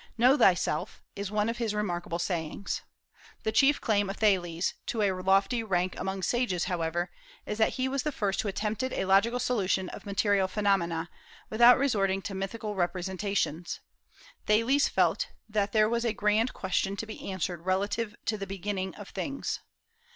[0.17, 2.81] "Know thyself," is one of his remarkable sayings.
[3.43, 7.11] The chief claim of Thales to a lofty rank among sages, however,
[7.45, 11.07] is that he was the first who attempted a logical solution of material phenomena,
[11.51, 13.79] without resorting to mythical representations.
[14.47, 18.97] Thales felt that there was a grand question to be answered relative to the _beginning
[18.99, 19.59] of things.